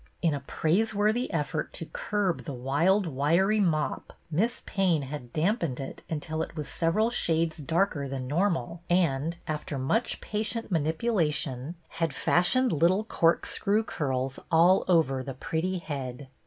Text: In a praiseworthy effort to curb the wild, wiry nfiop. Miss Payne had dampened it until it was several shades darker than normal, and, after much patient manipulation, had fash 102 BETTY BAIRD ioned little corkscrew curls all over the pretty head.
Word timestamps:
In 0.23 0.33
a 0.33 0.39
praiseworthy 0.39 1.31
effort 1.31 1.73
to 1.73 1.85
curb 1.85 2.45
the 2.45 2.55
wild, 2.55 3.05
wiry 3.05 3.59
nfiop. 3.59 4.05
Miss 4.31 4.63
Payne 4.65 5.03
had 5.03 5.31
dampened 5.31 5.79
it 5.79 6.01
until 6.09 6.41
it 6.41 6.55
was 6.55 6.67
several 6.67 7.11
shades 7.11 7.57
darker 7.57 8.07
than 8.09 8.25
normal, 8.25 8.81
and, 8.89 9.37
after 9.47 9.77
much 9.77 10.19
patient 10.19 10.71
manipulation, 10.71 11.75
had 11.89 12.15
fash 12.15 12.55
102 12.55 12.61
BETTY 12.61 12.61
BAIRD 12.61 12.63
ioned 12.63 12.81
little 12.81 13.03
corkscrew 13.03 13.83
curls 13.83 14.39
all 14.51 14.83
over 14.87 15.21
the 15.21 15.35
pretty 15.35 15.77
head. 15.77 16.29